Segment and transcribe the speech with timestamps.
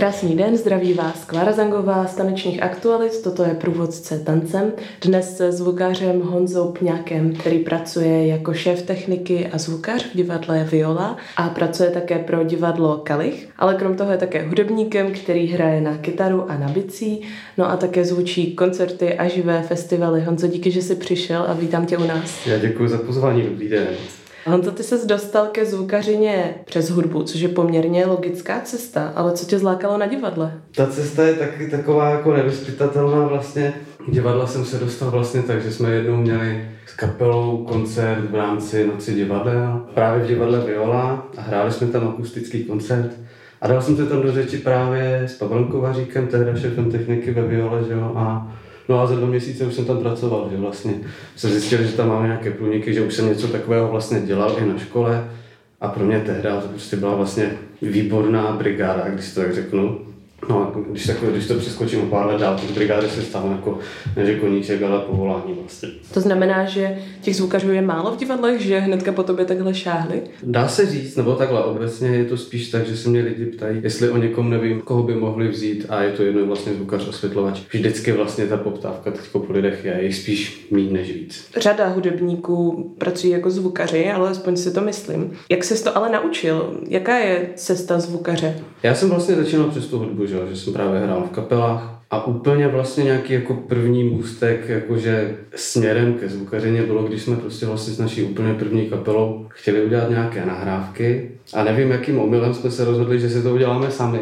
[0.00, 4.72] Krásný den, zdraví vás Klara Zangová z Tanečních aktualit, toto je průvodce tancem.
[5.04, 11.16] Dnes se zvukařem Honzou Pňákem, který pracuje jako šéf techniky a zvukař v divadle Viola
[11.36, 15.96] a pracuje také pro divadlo Kalich, ale krom toho je také hudebníkem, který hraje na
[15.96, 17.20] kytaru a na bicí,
[17.58, 20.20] no a také zvučí koncerty a živé festivaly.
[20.20, 22.46] Honzo, díky, že jsi přišel a vítám tě u nás.
[22.46, 23.86] Já děkuji za pozvání, dobrý den.
[24.46, 29.46] Honzo, ty se dostal ke zvukařině přes hudbu, což je poměrně logická cesta, ale co
[29.46, 30.52] tě zlákalo na divadle?
[30.76, 33.74] Ta cesta je taky taková jako nevyspytatelná vlastně.
[34.08, 38.86] Divadla jsem se dostal vlastně tak, že jsme jednou měli s kapelou koncert v rámci
[38.86, 39.86] Noci divadel.
[39.94, 43.10] Právě v divadle Viola a hráli jsme tam akustický koncert.
[43.60, 47.42] A dal jsem se tam do řeči právě s Pavlem Kovaříkem, tehdy šéfem techniky ve
[47.42, 48.52] Viole, že jo, a
[48.90, 50.94] No a za dva měsíce už jsem tam pracoval, že vlastně
[51.36, 54.66] jsem zjistil, že tam máme nějaké průniky, že už jsem něco takového vlastně dělal i
[54.66, 55.30] na škole.
[55.80, 59.98] A pro mě tehdy to prostě byla vlastně výborná brigáda, když to tak řeknu.
[60.48, 63.52] No a když, tak, když to přeskočím o pár let dál, tak brigády se stalo
[63.52, 63.78] jako
[64.16, 65.88] než koníček, ale povolání vlastně.
[66.14, 70.22] To znamená, že těch zvukařů je málo v divadlech, že hnedka po tobě takhle šáhli?
[70.42, 73.80] Dá se říct, nebo takhle, obecně je to spíš tak, že se mě lidi ptají,
[73.82, 77.60] jestli o někom nevím, koho by mohli vzít a je to jedno vlastně zvukař osvětlovač.
[77.72, 81.48] Vždycky vlastně ta poptávka teď po lidech je, je spíš méně než víc.
[81.56, 85.32] Řada hudebníků pracují jako zvukaři, ale aspoň si to myslím.
[85.48, 86.80] Jak se to ale naučil?
[86.88, 88.56] Jaká je cesta zvukaře?
[88.82, 92.26] Já jsem vlastně začínal přes tu hudbu, že, že jsem právě hrál v kapelách a
[92.26, 97.94] úplně vlastně nějaký jako první můstek jakože směrem ke zvukařině bylo, když jsme prostě vlastně
[97.94, 102.84] s naší úplně první kapelou chtěli udělat nějaké nahrávky a nevím, jakým omylem jsme se
[102.84, 104.20] rozhodli, že si to uděláme sami.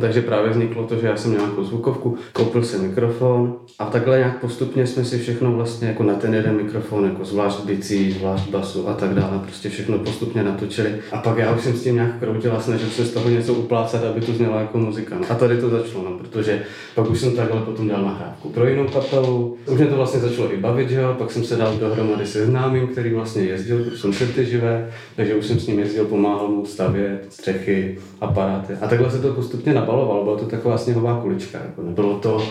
[0.00, 4.18] Takže právě vzniklo to, že já jsem měl nějakou zvukovku, koupil jsem mikrofon a takhle
[4.18, 8.50] nějak postupně jsme si všechno vlastně jako na ten jeden mikrofon, jako zvlášť bicí, zvlášť
[8.50, 10.94] basu a tak dále, prostě všechno postupně natočili.
[11.12, 13.54] A pak já už jsem s tím nějak kroutil a snažil se z toho něco
[13.54, 15.18] uplácat, aby to znělo jako muzika.
[15.18, 15.26] No.
[15.30, 16.62] A tady to začalo, no, protože
[16.94, 19.56] pak už jsem takhle potom dělal nahrávku pro jinou kapelu.
[19.66, 21.14] Už mě to vlastně začalo i bavit, že jo?
[21.18, 25.46] pak jsem se dal dohromady se známým, který vlastně jezdil pro koncerty živé, takže už
[25.46, 28.72] jsem s ním jezdil, pomáhal mu stavět střechy, aparáty.
[28.80, 31.58] A takhle se to postupně nabaloval, byla to taková sněhová kulička.
[31.58, 32.42] Jako nebylo to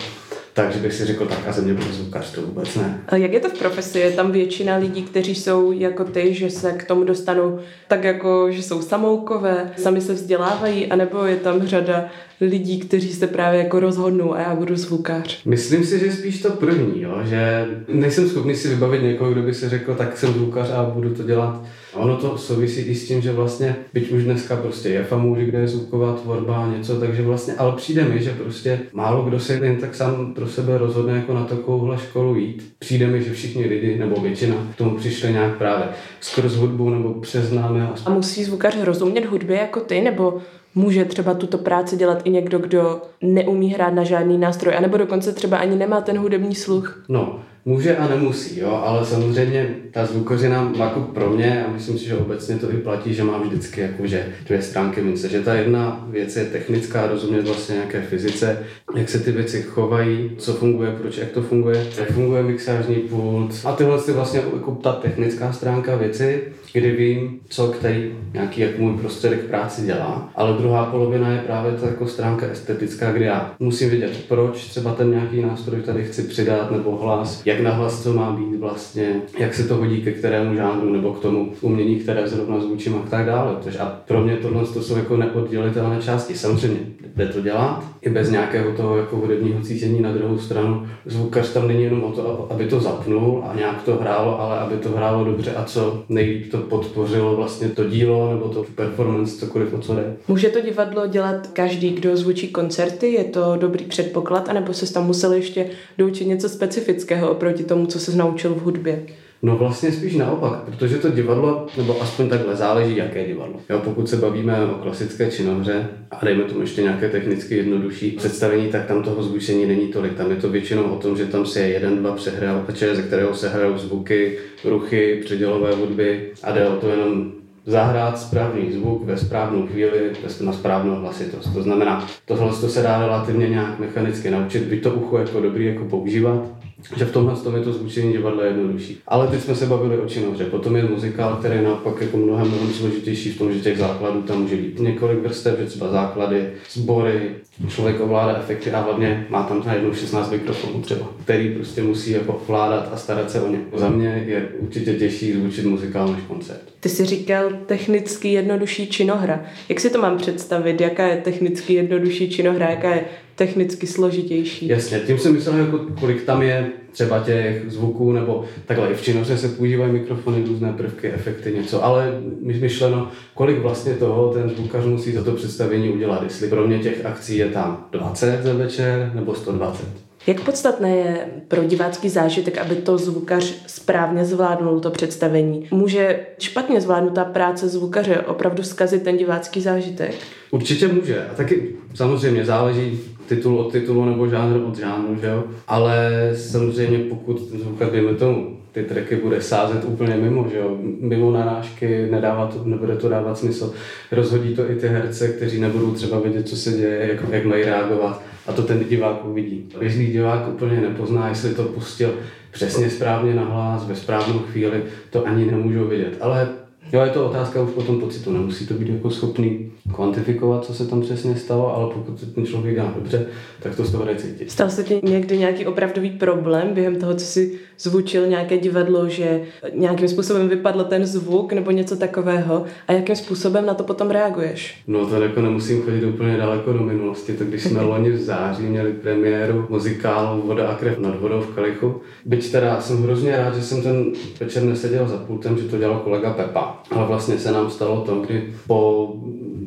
[0.53, 3.01] tak, že bych si řekl, tak a ze mě bude zvukař, to vůbec ne.
[3.07, 3.99] A jak je to v profesi?
[3.99, 8.51] Je tam většina lidí, kteří jsou jako ty, že se k tomu dostanou tak jako,
[8.51, 12.05] že jsou samoukové, sami se vzdělávají, anebo je tam řada
[12.41, 15.45] lidí, kteří se právě jako rozhodnou a já budu zvukař?
[15.45, 17.19] Myslím si, že spíš to první, jo?
[17.23, 21.13] že nejsem schopný si vybavit někoho, kdo by si řekl, tak jsem zvukař a budu
[21.15, 21.65] to dělat.
[21.93, 25.45] A ono to souvisí i s tím, že vlastně, byť už dneska prostě je famůži,
[25.45, 29.39] kde je zvuková tvorba a něco, takže vlastně, ale přijde mi, že prostě málo kdo
[29.39, 32.73] se jen tak sám pro sebe rozhodne jako na takovouhle školu jít.
[32.79, 35.85] Přijde mi, že všichni lidi, nebo většina, k tomu přišli nějak právě
[36.21, 37.81] skrz hudbu nebo přes námi.
[38.05, 40.41] A musí zvukař rozumět hudbě jako ty, nebo
[40.75, 45.31] může třeba tuto práci dělat i někdo, kdo neumí hrát na žádný nástroj, anebo dokonce
[45.31, 47.03] třeba ani nemá ten hudební sluch?
[47.09, 52.05] No, může a nemusí, jo, ale samozřejmě ta zvukořina jako pro mě, a myslím si,
[52.05, 56.07] že obecně to i platí, že má vždycky jakože dvě stránky mince, že ta jedna
[56.09, 58.57] věc je technická, rozumět vlastně nějaké fyzice,
[58.95, 63.61] jak se ty věci chovají, co funguje, proč, jak to funguje, jak funguje mixážní pult
[63.65, 66.43] a tyhle si vlastně jako ta technická stránka věci,
[66.73, 71.71] kdy vím, co který nějaký jak můj prostředek práci dělá, ale druhá polovina je právě
[71.71, 76.23] ta jako stránka estetická, kdy já musím vědět, proč třeba ten nějaký nástroj tady chci
[76.23, 80.11] přidat nebo hlas, jak na hlas to má být vlastně, jak se to hodí ke
[80.11, 83.55] kterému žánru nebo k tomu umění, které zrovna zvučím a tak dále.
[83.79, 86.35] A pro mě tohle to jsou jako neoddělitelné části.
[86.35, 86.79] Samozřejmě
[87.15, 90.87] jde to dělat i bez nějakého toho jako hudebního cítění na druhou stranu.
[91.05, 94.75] Zvukař tam není jenom o to, aby to zapnul a nějak to hrálo, ale aby
[94.75, 99.73] to hrálo dobře a co nejlíp to podpořilo vlastně to dílo nebo to performance, cokoliv
[99.73, 100.15] o co jde.
[100.27, 103.11] Může to divadlo dělat každý, kdo zvučí koncerty?
[103.11, 105.65] Je to dobrý předpoklad, anebo se tam musel ještě
[105.97, 109.03] doučit něco specifického oproti tomu, co se naučil v hudbě?
[109.41, 113.59] No vlastně spíš naopak, protože to divadlo, nebo aspoň takhle, záleží, jaké divadlo.
[113.69, 118.67] Jo, pokud se bavíme o klasické činohře a dejme tomu ještě nějaké technicky jednodušší představení,
[118.67, 120.13] tak tam toho zvučení není tolik.
[120.13, 123.33] Tam je to většinou o tom, že tam se je jeden, dva přehrávače, ze kterého
[123.33, 127.31] se hrajou zvuky, ruchy, předělové hudby a jde o to jenom
[127.65, 129.99] zahrát správný zvuk ve správnou chvíli
[130.41, 131.53] na správnou hlasitost.
[131.53, 135.85] To znamená, tohle se dá relativně nějak mechanicky naučit, byť to ucho jako dobrý jako
[135.85, 136.59] používat,
[136.97, 139.01] že v tomhle tom je to zvučení divadla jednodušší.
[139.07, 140.45] Ale teď jsme se bavili o činohře.
[140.45, 144.21] Potom je muzikál, který je naopak jako mnohem, mnohem složitější v tom, že těch základů
[144.21, 147.31] tam může být několik vrstev, že třeba základy, sbory,
[147.67, 152.33] člověk ovládá efekty a hlavně má tam najednou 16 mikrofonů třeba, který prostě musí jako
[152.33, 153.59] ovládat a starat se o ně.
[153.75, 156.61] Za mě je určitě těžší zvučit muzikál než koncert.
[156.79, 159.43] Ty jsi říkal technicky jednodušší činohra.
[159.69, 160.81] Jak si to mám představit?
[160.81, 162.69] Jaká je technicky jednodušší činohra?
[162.69, 163.05] Jaká je
[163.39, 164.67] technicky složitější?
[164.67, 169.01] Jasně, tím jsem myslel, jako kolik tam je třeba těch zvuků, nebo takhle i v
[169.01, 174.85] činoře se používají mikrofony, různé prvky, efekty, něco, ale myšleno, kolik vlastně toho ten zvukař
[174.85, 179.11] musí za to představení udělat, jestli pro mě těch akcí je tam 20 za večer
[179.15, 179.85] nebo 120.
[180.27, 185.67] Jak podstatné je pro divácký zážitek, aby to zvukař správně zvládnul to představení?
[185.71, 190.15] Může špatně zvládnutá práce zvukaře opravdu zkazit ten divácký zážitek?
[190.51, 191.25] Určitě může.
[191.25, 195.43] A taky samozřejmě záleží titul od titulu nebo žánr od žánru, že jo?
[195.67, 200.77] Ale samozřejmě pokud zvukař, dejme tomu, ty tracky bude sázet úplně mimo, že jo?
[200.99, 203.73] mimo narážky, nedává to, nebude to dávat smysl.
[204.11, 207.63] Rozhodí to i ty herce, kteří nebudou třeba vědět, co se děje, jak, jak mají
[207.63, 209.69] reagovat a to ten divák uvidí.
[209.79, 212.13] Běžný divák úplně nepozná, jestli to pustil
[212.51, 216.17] přesně správně na hlas, ve správnou chvíli, to ani nemůžou vidět.
[216.21, 216.47] Ale
[216.91, 218.31] Jo, je to otázka už potom pocitu.
[218.31, 222.45] Nemusí to být jako schopný kvantifikovat, co se tam přesně stalo, ale pokud se ten
[222.45, 223.25] člověk dá dobře,
[223.59, 224.51] tak to z toho jde cítit.
[224.51, 229.41] Stal se ti někdy nějaký opravdový problém během toho, co si zvučil nějaké divadlo, že
[229.73, 234.81] nějakým způsobem vypadl ten zvuk nebo něco takového a jakým způsobem na to potom reaguješ?
[234.87, 238.63] No to jako nemusím chodit úplně daleko do minulosti, tak když jsme loni v září
[238.63, 243.55] měli premiéru muzikálu Voda a krev nad vodou v Kalichu, byť teda jsem hrozně rád,
[243.55, 247.51] že jsem ten večer neseděl za pultem, že to dělal kolega Pepa, ale vlastně se
[247.51, 249.13] nám stalo to, kdy po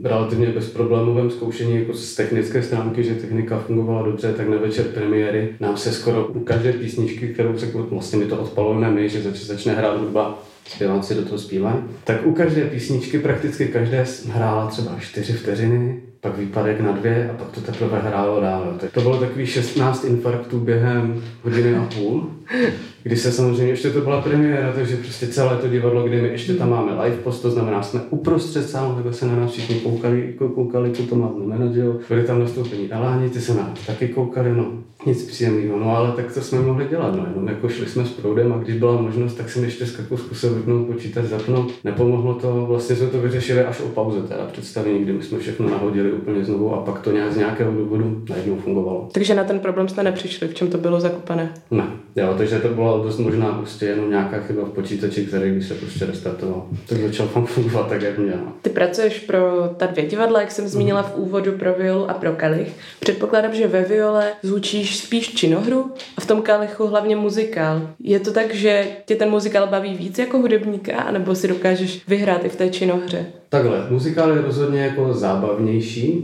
[0.04, 5.54] relativně bezproblémovém zkoušení jako z technické stránky, že technika fungovala dobře, tak na večer premiéry
[5.60, 9.36] nám se skoro u každé písničky, kterou se vlastně my to odpalujeme my, že zač,
[9.36, 14.96] začne hrát hudba, zpěváci do toho zpívají, tak u každé písničky prakticky každé hrála třeba
[15.00, 18.76] 4 vteřiny, pak výpadek na dvě a pak to teprve hrálo dál.
[18.80, 22.30] Tak to bylo takových 16 infarktů během hodiny a půl
[23.02, 26.54] kdy se samozřejmě, ještě to byla premiéra, takže prostě celé to divadlo, kdy my ještě
[26.54, 30.34] tam máme live post, to znamená, jsme uprostřed sálu, takhle se na nás všichni koukali,
[30.54, 31.96] koukali, co to má znamenat, že jo.
[32.08, 34.72] Byli tam nastoupení Eláni, ty se na nás taky koukali, no
[35.06, 38.10] nic příjemného, no ale tak to jsme mohli dělat, no jenom jako šli jsme s
[38.10, 41.72] proudem a když byla možnost, tak jsem ještě zkakou zkusil vypnout počítač, zapnout.
[41.84, 45.70] Nepomohlo to, vlastně jsme to vyřešili až o pauze teda představení, kdy my jsme všechno
[45.70, 49.08] nahodili úplně znovu a pak to nějak z nějakého důvodu najednou fungovalo.
[49.12, 51.52] Takže na ten problém jste nepřišli, v čem to bylo zakupané?
[51.70, 55.62] Ne, jo, takže to bylo dost možná prostě jenom nějaká chyba v počítači, který by
[55.62, 56.66] se prostě restartoval.
[56.88, 58.38] Tak začal fungovat tak, jak měl.
[58.62, 62.32] Ty pracuješ pro ta dvě divadla, jak jsem zmínila v úvodu pro violu a pro
[62.32, 62.72] kalich.
[63.00, 67.82] Předpokládám, že ve viole zvučíš spíš činohru a v tom kalichu hlavně muzikál.
[68.00, 72.44] Je to tak, že tě ten muzikál baví víc jako hudebníka, nebo si dokážeš vyhrát
[72.44, 73.26] i v té činohře?
[73.48, 76.22] Takhle, muzikál je rozhodně jako zábavnější,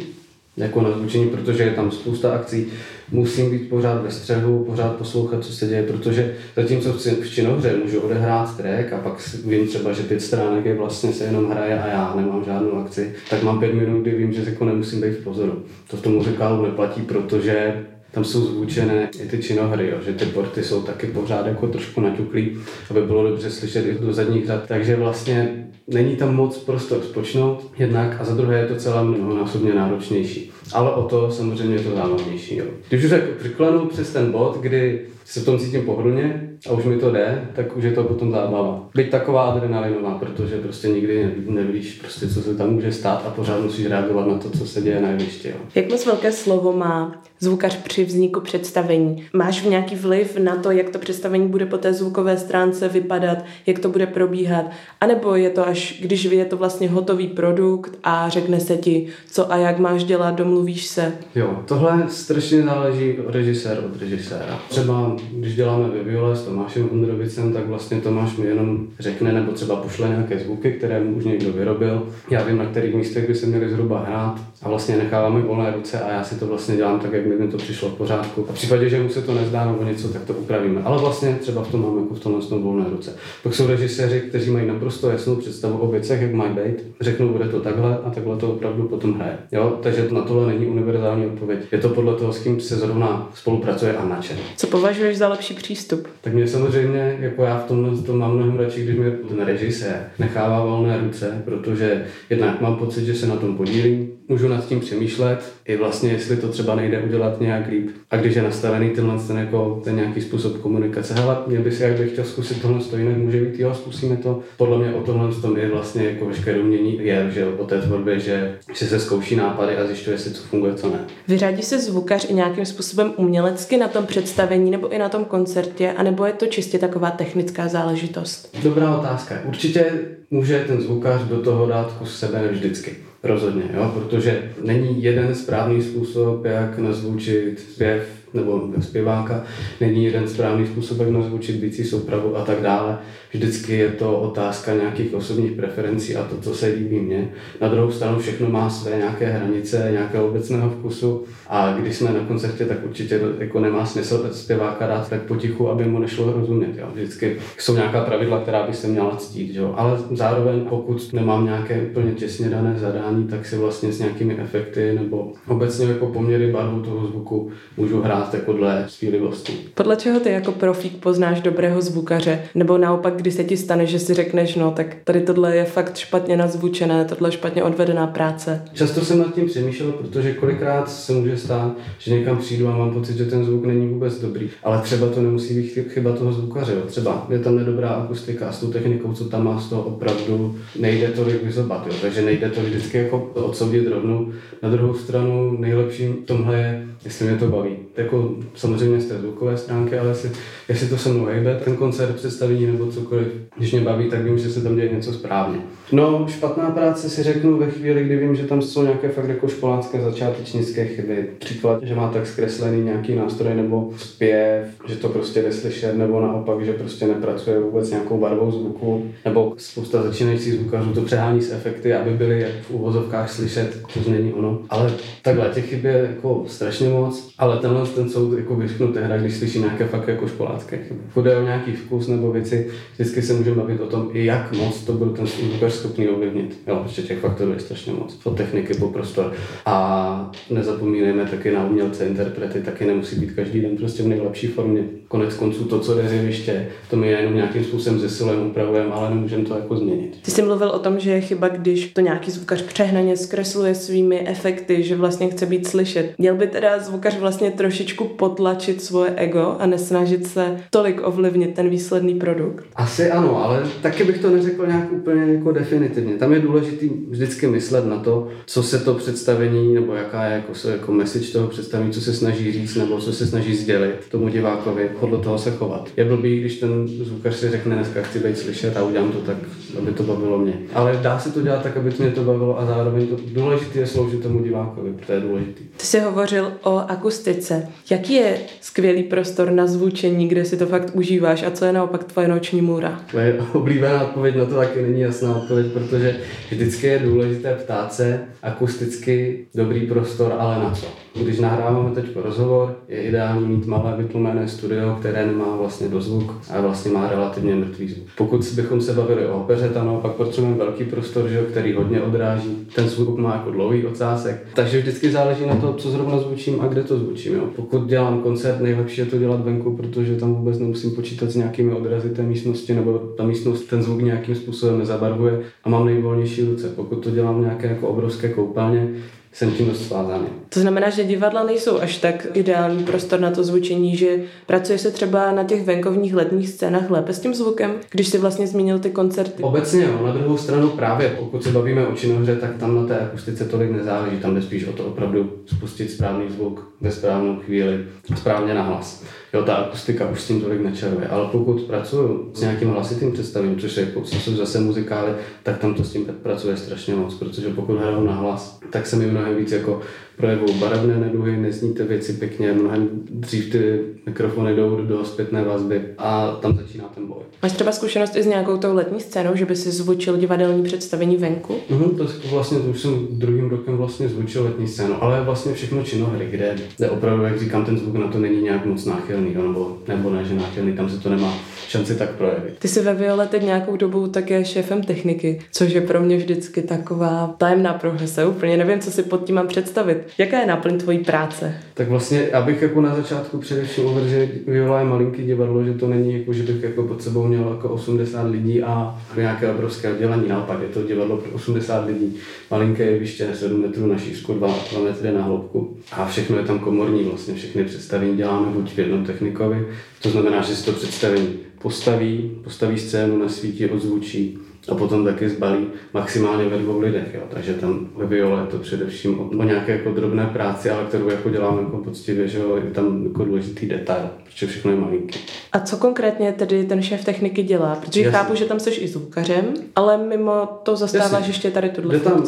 [0.59, 2.67] jako na zvučení, protože je tam spousta akcí,
[3.11, 8.01] musím být pořád ve střehu, pořád poslouchat, co se děje, protože zatímco v činohře můžu
[8.01, 11.89] odehrát track a pak vím třeba, že pět stránek je vlastně se jenom hraje a
[11.89, 15.25] já nemám žádnou akci, tak mám pět minut, kdy vím, že jako nemusím být v
[15.25, 15.63] pozoru.
[15.91, 20.25] To v tom muzikálu neplatí, protože tam jsou zvučené i ty činohry, jo, že ty
[20.25, 22.57] porty jsou taky pořád jako trošku naťuklý,
[22.91, 24.65] aby bylo dobře slyšet i do zadních řad.
[24.69, 29.75] Takže vlastně není tam moc prostor spočnout jednak a za druhé je to celé mnohonásobně
[29.75, 30.53] náročnější.
[30.73, 32.57] Ale o to samozřejmě je to zábavnější.
[32.57, 32.65] Jo.
[32.89, 36.97] Když už přiklenu přes ten bod, kdy se v tom cítím pohodlně a už mi
[36.97, 38.89] to jde, tak už je to potom zábava.
[38.95, 43.61] Být taková adrenalinová, protože prostě nikdy nevíš, prostě, co se tam může stát a pořád
[43.61, 45.55] musíš reagovat na to, co se děje na jevišti.
[45.75, 49.25] Jak moc velké slovo má zvukař při vzniku představení?
[49.33, 53.39] Máš v nějaký vliv na to, jak to představení bude po té zvukové stránce vypadat,
[53.67, 54.65] jak to bude probíhat?
[55.01, 59.07] A nebo je to až, když je to vlastně hotový produkt a řekne se ti,
[59.31, 61.13] co a jak máš dělat, domluvíš se?
[61.35, 64.61] Jo, tohle strašně záleží od režisér od režiséra.
[64.69, 69.53] Třeba když děláme ve Viole s Tomášem Ondrovicem, tak vlastně Tomáš mi jenom řekne nebo
[69.53, 72.03] třeba pošle nějaké zvuky, které mu už někdo vyrobil.
[72.31, 76.01] Já vím, na kterých místech by se měli zhruba hrát a vlastně necháváme volné ruce
[76.01, 78.47] a já si to vlastně dělám tak, jak mi to přišlo v pořádku.
[78.49, 80.83] A v případě, že mu se to nezdá nebo něco, tak to upravíme.
[80.85, 83.17] Ale vlastně třeba v tom máme jako v tom volné ruce.
[83.43, 87.49] Pak jsou režiséři, kteří mají naprosto jasnou představu o věcech, jak mají být, řeknou, bude
[87.49, 89.39] to takhle a takhle to opravdu potom hraje.
[89.53, 89.79] Jo?
[89.83, 91.59] Takže na tohle není univerzální odpověď.
[91.73, 94.37] Je to podle toho, s kým se zrovna spolupracuje a na čem.
[94.57, 94.67] Co
[95.09, 96.09] považuješ za lepší přístup?
[96.21, 100.11] Tak mě samozřejmě, jako já v tomhle to mám mnohem radši, když mě ten režisér
[100.19, 104.81] nechává volné ruce, protože jednak mám pocit, že se na tom podílím, můžu nad tím
[104.81, 107.91] přemýšlet, i vlastně jestli to třeba nejde udělat nějak líp.
[108.11, 111.83] A když je nastavený tenhle ten, jako, ten nějaký způsob komunikace, hele, mě by si,
[111.83, 114.41] jak bych chtěl zkusit tohle, to jinak může být, jo, zkusíme to.
[114.57, 118.21] Podle mě o tohle tom je vlastně jako veškeré umění je, že o té tvorbě,
[118.21, 121.05] že, že se zkouší nápady a zjišťuje, jestli co funguje, co ne.
[121.29, 125.93] Vyřádí se zvukař i nějakým způsobem umělecky na tom představení nebo i na tom koncertě,
[125.93, 128.57] anebo je to čistě taková technická záležitost?
[128.63, 129.35] Dobrá otázka.
[129.45, 129.93] Určitě
[130.31, 133.08] může ten zvukař do toho dát kus sebe vždycky.
[133.23, 133.93] Rozhodně, jo?
[133.95, 139.45] protože není jeden správný způsob, jak nazvučit zpěv nebo zpěváka,
[139.81, 142.99] není jeden správný způsob, jak nazvučit bicí soupravu a tak dále.
[143.33, 147.31] Vždycky je to otázka nějakých osobních preferencí a to, co se líbí mně.
[147.61, 152.21] Na druhou stranu všechno má své nějaké hranice, nějakého obecného vkusu a když jsme na
[152.21, 156.79] koncertě, tak určitě jako nemá smysl zpěváka dát tak potichu, aby mu nešlo rozumět.
[156.79, 156.89] Jo.
[156.95, 159.55] Vždycky jsou nějaká pravidla, která by se měla ctít.
[159.55, 159.75] Jo.
[159.77, 164.93] Ale zároveň, pokud nemám nějaké úplně těsně dané zadání, tak si vlastně s nějakými efekty
[164.95, 169.53] nebo obecně jako poměry barvu toho zvuku můžu hrát jako dle svílivosti.
[169.75, 172.43] Podle čeho ty jako profík poznáš dobrého zvukaře?
[172.55, 175.97] Nebo naopak, když se ti stane, že si řekneš, no tak tady tohle je fakt
[175.97, 178.63] špatně nazvučené, tohle je špatně odvedená práce?
[178.73, 182.91] Často jsem nad tím přemýšlel, protože kolikrát se může stát, že někam přijdu a mám
[182.91, 184.51] pocit, že ten zvuk není vůbec dobrý.
[184.63, 186.73] Ale třeba to nemusí být chyba toho zvukaře.
[186.73, 186.81] Jo.
[186.87, 190.57] Třeba je tam nedobrá akustika a s tou technikou, co tam má, z toho opravdu
[190.79, 191.87] nejde to vyzobat.
[191.87, 191.93] Jo.
[192.01, 194.33] Takže nejde to vždycky jako odsoudit rovnou.
[194.63, 197.77] Na druhou stranu nejlepším tomhle je, jestli mě to baví.
[197.99, 200.31] Jako samozřejmě z té zvukové stránky, ale jestli,
[200.69, 203.27] jestli to se mnou hejbe, ten koncert, představení nebo cokoliv,
[203.57, 205.59] když mě baví, tak vím, že se tam děje něco správně.
[205.93, 209.49] No, špatná práce si řeknu ve chvíli, kdy vím, že tam jsou nějaké fakt jako
[209.49, 211.29] školácké začátečnické chyby.
[211.39, 216.65] Příklad, že má tak zkreslený nějaký nástroj nebo zpěv, že to prostě neslyšet, nebo naopak,
[216.65, 221.95] že prostě nepracuje vůbec nějakou barvou zvuku, nebo spousta začínajících zvukařů to přehání s efekty,
[221.95, 224.59] aby byly v uvozovkách slyšet, což není ono.
[224.71, 229.15] Ale takhle, těch chyb je jako strašně moc, ale tenhle ten soud jako vyřknu tehdy,
[229.21, 231.01] když slyší nějaké fakt jako školácké chyby.
[231.15, 234.85] Pokud o nějaký vkus nebo věci, vždycky se můžeme bavit o tom, i jak moc
[234.85, 236.59] to byl ten zvukař schopný ovlivnit.
[236.67, 238.21] Jo, ještě těch faktorů je strašně moc.
[238.25, 239.33] Od techniky po prostor.
[239.67, 244.85] A nezapomínejme taky na umělce, interprety, taky nemusí být každý den prostě v nejlepší formě.
[245.09, 249.11] Konec konců to, co jde z jeviště, to my jenom nějakým způsobem zesilem upravujeme, ale
[249.11, 250.19] nemůžeme to jako změnit.
[250.23, 254.29] Ty jsi mluvil o tom, že je chyba, když to nějaký zvukař přehnaně zkresluje svými
[254.29, 256.15] efekty, že vlastně chce být slyšet.
[256.19, 261.69] Měl by teda zvukař vlastně trošičku potlačit svoje ego a nesnažit se tolik ovlivnit ten
[261.69, 262.65] výsledný produkt?
[262.77, 266.15] Asi ano, ale taky bych to neřekl nějak úplně jako definitivně.
[266.15, 270.69] Tam je důležité vždycky myslet na to, co se to představení, nebo jaká je jako,
[270.69, 274.91] jako message toho představení, co se snaží říct, nebo co se snaží sdělit tomu divákovi,
[275.01, 275.89] podle toho se chovat.
[275.97, 279.37] Je blbý, když ten zvukař si řekne, dneska chci být slyšet a udělám to tak,
[279.79, 280.53] aby to bavilo mě.
[280.75, 283.79] Ale dá se to dělat tak, aby to mě to bavilo a zároveň to důležité
[283.79, 285.61] je sloužit tomu divákovi, to je důležité.
[285.77, 287.69] Ty jsi hovořil o akustice.
[287.91, 292.05] Jaký je skvělý prostor na zvučení, kde si to fakt užíváš a co je naopak
[292.05, 293.01] tvoje noční můra?
[293.13, 296.17] Moje oblíbená odpověď na to taky není jasná odpověď, protože
[296.51, 300.87] vždycky je důležité ptát se akusticky dobrý prostor, ale na co?
[301.23, 306.61] Když nahráváme teď rozhovor, je ideální mít malé vytlumené studio, které nemá vlastně dozvuk a
[306.61, 308.09] vlastně má relativně mrtvý zvuk.
[308.17, 312.67] Pokud bychom se bavili o tam naopak potřebujeme velký prostor, že, který hodně odráží.
[312.75, 314.47] Ten zvuk má jako dlouhý ocásek.
[314.55, 317.35] Takže vždycky záleží na to, co zrovna zvučím a kde to zvučím.
[317.35, 317.45] Jo.
[317.57, 321.73] Pokud dělám koncert, nejlepší je to dělat venku, protože tam vůbec nemusím počítat s nějakými
[321.73, 326.69] odrazy té místnosti, nebo ta místnost ten zvuk nějakým způsobem nezabarvuje a mám nejvolnější ruce.
[326.69, 328.95] Pokud to dělám nějaké jako obrovské koupelně,
[329.33, 330.27] jsem tím dost svázaný.
[330.49, 334.91] To znamená, že divadla nejsou až tak ideální prostor na to zvučení, že pracuje se
[334.91, 338.91] třeba na těch venkovních letních scénách lépe s tím zvukem, když si vlastně zmínil ty
[338.91, 339.43] koncerty.
[339.43, 342.99] Obecně jo, na druhou stranu právě, pokud se bavíme o činohře, tak tam na té
[342.99, 347.85] akustice tolik nezáleží, tam jde spíš o to opravdu spustit správný zvuk ve správnou chvíli,
[348.17, 349.05] správně na hlas.
[349.33, 353.59] Jo, ta akustika už s tím tolik nečaruje, ale pokud pracuju s nějakým hlasitým představením,
[353.59, 357.79] což je jsou zase muzikály, tak tam to s tím pracuje strašně moc, protože pokud
[357.79, 359.81] hraju na hlas, tak se mi mnohem víc jako
[360.17, 366.39] projevou barevné neduhy, nezníte věci pěkně, mnohem dřív ty mikrofony jdou do zpětné vazby a
[366.43, 367.23] tam začíná ten boj.
[367.43, 371.17] Máš třeba zkušenost i s nějakou tou letní scénou, že by si zvučil divadelní představení
[371.17, 371.57] venku?
[371.71, 375.83] Mhm, to vlastně, to už jsem druhým rokem vlastně zvučil letní scénu, ale vlastně všechno
[375.83, 379.79] činohry, kde, kde opravdu, jak říkám, ten zvuk na to není nějak moc náchylný, nebo,
[379.89, 381.35] nebo ne, že náchylný, tam se to nemá
[381.69, 382.59] šanci tak projevit.
[382.59, 386.63] Ty jsi ve Viole teď nějakou dobu také šéfem techniky, což je pro mě vždycky
[386.63, 388.27] taková tajemná profese.
[388.27, 389.99] Úplně nevím, co si pod tím mám představit.
[390.19, 391.55] Jaká je náplň tvojí práce?
[391.75, 395.89] Tak vlastně, abych jako na začátku především uvedl, že Viola je malinký divadlo, že to
[395.89, 400.29] není jako, že bych jako pod sebou mělo jako 80 lidí a nějaké obrovské oddělení.
[400.29, 402.17] Naopak je to divadlo pro 80 lidí.
[402.51, 405.77] Malinké jeviště, 7 metrů na šířku, 2, 2 metry na hloubku.
[405.93, 409.67] A všechno je tam komorní, vlastně všechny představení děláme buď v jednom technikovi,
[410.03, 411.29] to znamená, že si to představení
[411.63, 414.39] postaví, postaví scénu, nasvítí, odzvučí,
[414.69, 417.15] a potom taky zbalí maximálně ve dvou lidech.
[417.15, 417.21] Jo.
[417.31, 421.11] Takže tam ve viole je to především o, o nějaké jako drobné práci, ale kterou
[421.11, 425.19] jako děláme jako poctivě, že jo, je tam jako důležitý detail, protože všechno je malinký.
[425.53, 427.75] A co konkrétně tedy ten šéf techniky dělá?
[427.75, 428.19] Protože Jasně.
[428.19, 429.45] chápu, že tam jsi i zvukařem,
[429.77, 431.29] ale mimo to zastáváš Jasně.
[431.29, 432.25] ještě tady tuhle tam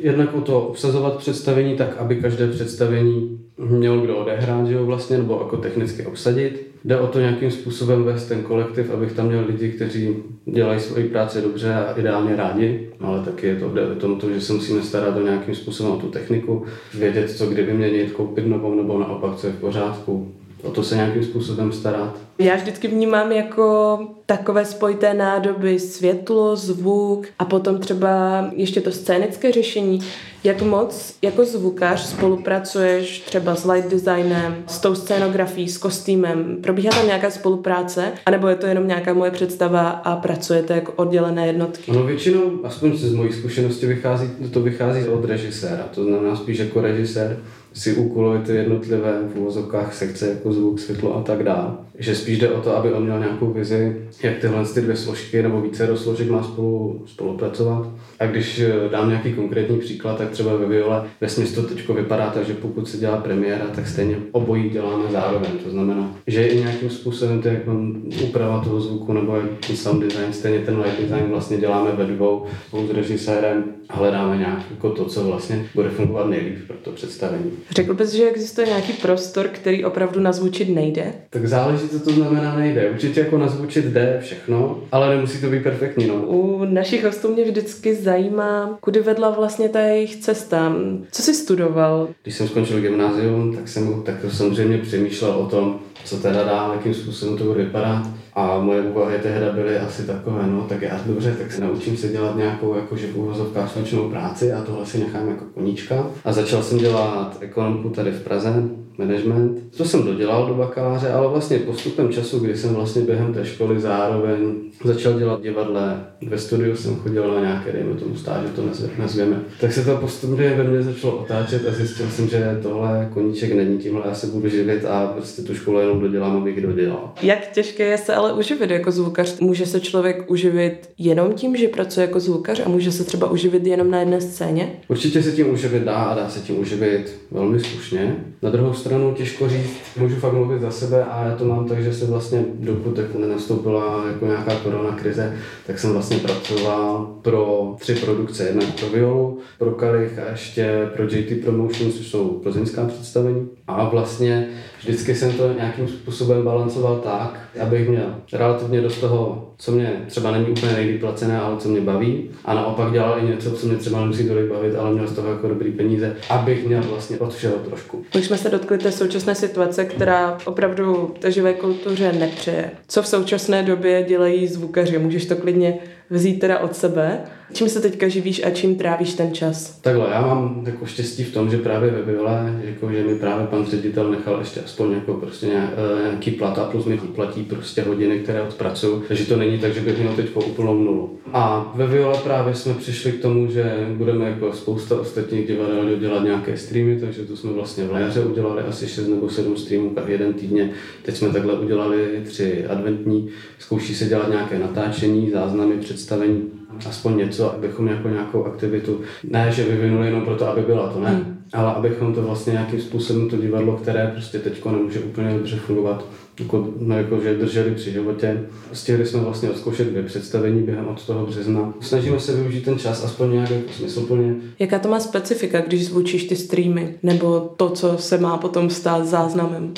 [0.00, 5.18] jednak o to obsazovat představení tak, aby každé představení měl kdo odehrát, že jo, vlastně,
[5.18, 6.73] nebo jako technicky obsadit.
[6.84, 11.08] Jde o to nějakým způsobem vést ten kolektiv, abych tam měl lidi, kteří dělají svoji
[11.08, 14.82] práci dobře a ideálně rádi, ale taky je to, jde o tom, že se musíme
[14.82, 16.64] starat o nějakým způsobem o tu techniku,
[16.94, 20.96] vědět, co kdyby měnit, koupit novou, nebo naopak, co je v pořádku, o to se
[20.96, 22.18] nějakým způsobem starat.
[22.38, 29.52] Já vždycky vnímám jako takové spojité nádoby světlo, zvuk a potom třeba ještě to scénické
[29.52, 30.00] řešení.
[30.44, 36.56] Jak moc jako zvukař spolupracuješ třeba s light designem, s tou scénografií, s kostýmem?
[36.62, 38.12] Probíhá tam nějaká spolupráce?
[38.26, 41.92] A nebo je to jenom nějaká moje představa a pracujete jako oddělené jednotky?
[41.92, 45.88] No většinou, aspoň z mojí zkušenosti, vychází, to vychází od režiséra.
[45.94, 47.38] To znamená spíš jako režisér
[47.74, 51.76] si úkoluje ty jednotlivé v úvozovkách sekce jako zvuk, světlo a tak dále.
[51.98, 55.42] Že spíš jde o to, aby on měl nějakou vizi, jak tyhle ty dvě složky
[55.42, 57.88] nebo více složek má spolu spolupracovat.
[58.20, 62.30] A když eh, dám nějaký konkrétní příklad, tak třeba ve Viole ve to teď vypadá
[62.30, 65.50] tak, že pokud se dělá premiéra, tak stejně obojí děláme zároveň.
[65.64, 70.02] To znamená, že i nějakým způsobem to, jak mám úprava toho zvuku nebo jaký sound
[70.02, 74.58] design, stejně ten light design vlastně děláme ve dvou spolu s režisérem a hledáme nějak
[74.70, 77.52] jako to, co vlastně bude fungovat nejlíp pro to představení.
[77.70, 81.12] Řekl bys, že existuje nějaký prostor, který opravdu nazvučit nejde?
[81.30, 82.90] Tak záleží, co to znamená nejde.
[82.90, 86.06] Určitě jako nazvučit jde všechno, ale nemusí to být perfektní.
[86.06, 86.14] No.
[86.14, 90.72] U našich hostů mě vždycky zajímá, kudy vedla vlastně ta jejich cesta.
[91.12, 92.08] Co jsi studoval?
[92.22, 96.94] Když jsem skončil gymnázium, tak jsem tak samozřejmě přemýšlel o tom, co teda dá, jakým
[96.94, 98.06] způsobem to bude vypadat.
[98.34, 102.08] A moje úvahy tehdy byly asi takové, no tak já dobře, tak se naučím se
[102.08, 106.06] dělat nějakou jakože v úvozovkách slunečnou práci a tohle si nechám jako koníčka.
[106.24, 108.64] A začal jsem dělat ekonomku tady v Praze,
[108.98, 109.76] management.
[109.76, 113.80] To jsem dodělal do bakaláře, ale vlastně postupem času, kdy jsem vlastně během té školy
[113.80, 118.62] zároveň začal dělat divadle, ve studiu jsem chodil na nějaké, dejme tomu stáže, to
[118.98, 123.54] nazveme, tak se to postupně ve mně začalo otáčet a zjistil jsem, že tohle koníček
[123.54, 127.12] není, tímhle já se budu živit a prostě tu školu jenom dodělám, abych dodělal.
[127.22, 129.40] Jak těžké je se ale uživit jako zvukař?
[129.40, 133.66] Může se člověk uživit jenom tím, že pracuje jako zvukař a může se třeba uživit
[133.66, 134.72] jenom na jedné scéně?
[134.88, 138.16] Určitě se tím uživit dá a dá se tím uživit velmi slušně.
[138.42, 141.82] Na druhou stranu těžko říct, můžu fakt mluvit za sebe a já to mám tak,
[141.82, 147.76] že se vlastně dokud jako nenastoupila jako nějaká korona krize, tak jsem vlastně pracoval pro
[147.78, 148.44] tři produkce.
[148.44, 153.48] Jednak pro Violu, pro Kalich a ještě pro JT Promotions, což jsou plzeňská představení.
[153.66, 154.48] A vlastně
[154.84, 160.30] vždycky jsem to nějakým způsobem balancoval tak, abych měl relativně dost toho, co mě třeba
[160.30, 162.30] není úplně nejlíp placené, ale co mě baví.
[162.44, 165.28] A naopak dělal i něco, co mě třeba nemusí tolik bavit, ale měl z toho
[165.28, 168.04] jako dobrý peníze, abych měl vlastně od všeho trošku.
[168.18, 172.70] Už jsme se dotkli té současné situace, která opravdu té živé kultuře nepřeje.
[172.88, 174.98] Co v současné době dělají zvukaři?
[174.98, 175.78] Můžeš to klidně
[176.14, 177.20] vzít teda od sebe.
[177.52, 179.78] Čím se teďka živíš a čím trávíš ten čas?
[179.80, 183.46] Takhle, já mám jako štěstí v tom, že právě ve Viole, jako, že mi právě
[183.46, 187.82] pan ředitel nechal ještě aspoň jako prostě eh, nějaký plat a plus mi platí prostě
[187.82, 191.18] hodiny, které odpracuju, takže to není tak, že bych měl teď úplnou nulu.
[191.32, 196.24] A ve Viole právě jsme přišli k tomu, že budeme jako spousta ostatních divadel dělat
[196.24, 200.32] nějaké streamy, takže to jsme vlastně v léře udělali asi 6 nebo 7 streamů jeden
[200.32, 200.70] týdně.
[201.02, 206.42] Teď jsme takhle udělali tři adventní, zkouší se dělat nějaké natáčení, záznamy, představení
[206.88, 211.10] aspoň něco, abychom jako nějakou aktivitu, ne, že vyvinuli jenom proto, aby byla, to ne,
[211.10, 211.36] hmm.
[211.52, 216.04] ale abychom to vlastně nějakým způsobem to divadlo, které prostě teď nemůže úplně dobře fungovat,
[216.40, 218.42] jako, no, jako, že drželi při životě.
[218.72, 221.74] Stihli jsme vlastně odzkoušet dvě představení během od toho března.
[221.80, 224.34] Snažíme se využít ten čas aspoň nějak jako smysluplně.
[224.58, 229.06] Jaká to má specifika, když zvučíš ty streamy, nebo to, co se má potom stát
[229.06, 229.74] záznamem?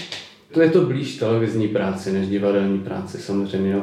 [0.57, 3.73] To je to blíž televizní práci než divadelní práci samozřejmě.
[3.73, 3.83] Jo.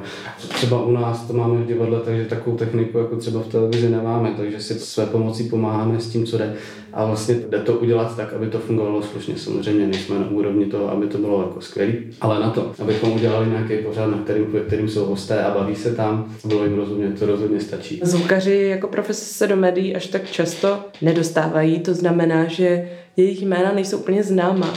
[0.49, 4.33] Třeba u nás to máme v divadle, takže takovou techniku jako třeba v televizi nemáme,
[4.37, 6.53] takže si své pomocí pomáháme s tím, co jde.
[6.93, 9.37] A vlastně jde to udělat tak, aby to fungovalo slušně.
[9.37, 13.49] Samozřejmě nejsme na úrovni toho, aby to bylo jako skvělé, ale na to, abychom udělali
[13.49, 17.25] nějaký pořád, na kterým, kterým jsou hosté a baví se tam, bylo jim rozumět, to
[17.25, 17.99] rozhodně stačí.
[18.03, 23.73] Zvukaři jako profese se do médií až tak často nedostávají, to znamená, že jejich jména
[23.73, 24.73] nejsou úplně známá.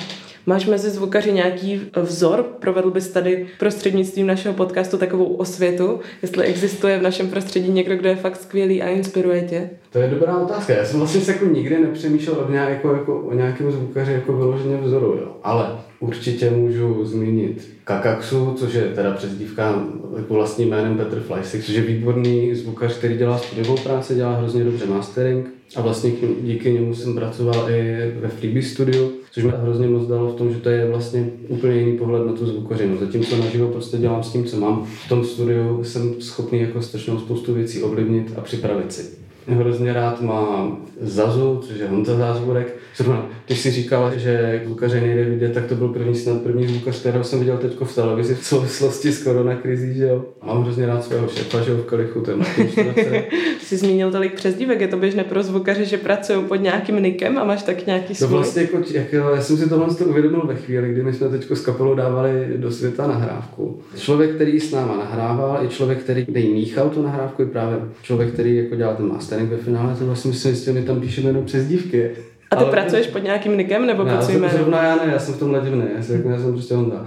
[0.48, 2.42] Máš mezi zvukaři nějaký vzor?
[2.42, 8.08] Provedl bys tady prostřednictvím našeho podcastu takovou osvětu, jestli existuje v našem prostředí někdo, kdo
[8.08, 9.70] je fakt skvělý a inspiruje tě?
[9.92, 10.72] To je dobrá otázka.
[10.72, 14.32] Já jsem vlastně se jako nikdy nepřemýšlel o, nějak, jako, jako, o nějakém zvukaři jako
[14.32, 15.36] vyloženě vzoru, jo.
[15.42, 15.66] Ale
[16.00, 19.84] určitě můžu zmínit Kakaxu, což je teda přezdívka
[20.16, 24.64] jako vlastním jménem Petr Fleisig, což je výborný zvukař, který dělá studiovou práci, dělá hrozně
[24.64, 25.46] dobře mastering
[25.76, 30.32] a vlastně díky němu jsem pracoval i ve Freebie studiu, což mi hrozně moc dalo
[30.32, 32.98] v tom, že to je vlastně úplně jiný pohled na tu zvukařinu.
[32.98, 34.86] Zatímco naživo prostě dělám s tím, co mám.
[35.06, 40.22] V tom studiu jsem schopný jako strašnou spoustu věcí ovlivnit a připravit si hrozně rád
[40.22, 42.76] mám Zazu, což je Honza Zázvorek.
[42.96, 47.00] Zrovna, když si říkal, že zvukaře nejde vidět, tak to byl první snad první zvukař,
[47.00, 50.24] kterého jsem viděl teď v televizi v souvislosti s koronakrizí, že jo.
[50.46, 52.44] Mám hrozně rád svého šefa, že jo, v Kalichu, ten
[53.60, 57.44] Jsi zmínil tolik přezdívek, je to běžné pro zvukaře, že pracují pod nějakým nikem a
[57.44, 58.28] máš tak nějaký svůj?
[58.28, 61.50] To vlastně jako, jak, já jsem si tohle uvědomil ve chvíli, kdy my jsme teď
[61.50, 63.80] s kapelou dávali do světa nahrávku.
[63.96, 68.56] Člověk, který s náma nahrával, i člověk, který míchal tu nahrávku, je právě člověk, který
[68.56, 71.28] jako dělal ten master scének ve finále, to vlastně si myslím, že my tam píšeme
[71.28, 72.10] jenom přes dívky.
[72.50, 74.56] A ty Ale pracuješ pod nějakým nikem nebo pod svým jménem?
[74.56, 77.06] Zrovna já ne, já jsem v tomhle divný, já, jsem, já jsem prostě Honda.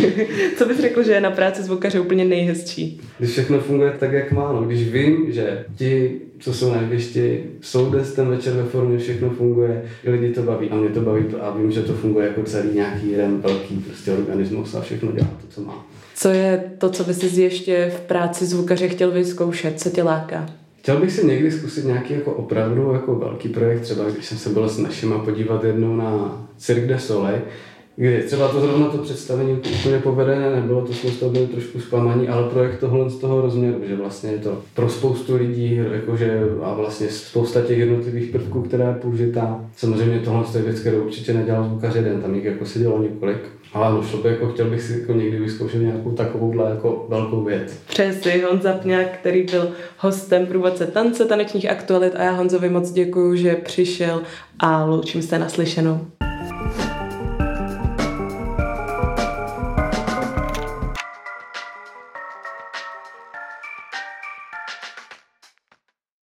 [0.58, 3.00] Co bys řekl, že je na práci zvukaře úplně nejhezčí?
[3.18, 4.62] Když všechno funguje tak, jak má, no.
[4.62, 9.30] když vím, že ti, co jsou na jevišti, jsou dnes ten večer ve formě, všechno
[9.30, 12.68] funguje, lidi to baví a mě to baví a vím, že to funguje jako celý
[12.74, 15.86] nějaký jeden velký prostě organismus a všechno dělá to, co má.
[16.14, 20.46] Co je to, co bys si ještě v práci zvukaře chtěl vyzkoušet, co tě láká?
[20.84, 24.50] Chtěl bych si někdy zkusit nějaký jako opravdu jako velký projekt, třeba když jsem se
[24.50, 27.42] byl s našima podívat jednou na Cirque de Soleil,
[27.96, 31.80] kdy třeba to zrovna to představení úplně povedené nebylo, to jsme z toho byli trošku
[31.80, 36.40] zklamaní, ale projekt tohle z toho rozměru, že vlastně je to pro spoustu lidí, jakože
[36.62, 39.64] a vlastně spousta těch jednotlivých prvků, která je použitá.
[39.76, 43.40] Samozřejmě tohle je věc, kterou určitě nedělal zvukař jeden, tam jich jako se dělo několik.
[43.74, 47.44] Ale ano, šlo by jako chtěl bych si jako někdy vyzkoušet nějakou takovouhle jako velkou
[47.44, 47.78] věc.
[47.86, 53.36] Přesně, Honza Pňák, který byl hostem průvodce tance tanečních aktualit a já Honzovi moc děkuju,
[53.36, 54.22] že přišel
[54.58, 56.06] a loučím se naslyšenou.